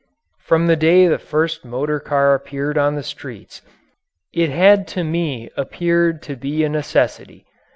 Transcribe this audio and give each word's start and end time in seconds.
From 0.39 0.65
the 0.65 0.75
day 0.75 1.05
the 1.07 1.19
first 1.19 1.63
motor 1.63 1.99
car 1.99 2.33
appeared 2.33 2.75
on 2.75 2.95
the 2.95 3.03
streets 3.03 3.61
it 4.33 4.49
had 4.49 4.87
to 4.97 5.03
me 5.03 5.51
appeared 5.55 6.23
to 6.23 6.35
be 6.35 6.63
a 6.63 6.69
necessity. 6.69 7.45